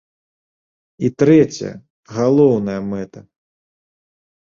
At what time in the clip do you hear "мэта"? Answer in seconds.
2.91-3.19